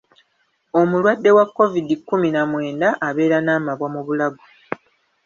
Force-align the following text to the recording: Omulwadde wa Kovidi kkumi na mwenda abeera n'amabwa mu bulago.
Omulwadde 0.79 1.29
wa 1.37 1.45
Kovidi 1.55 1.95
kkumi 1.99 2.29
na 2.35 2.41
mwenda 2.51 2.89
abeera 3.07 3.37
n'amabwa 3.41 3.87
mu 3.93 4.01
bulago. 4.07 4.43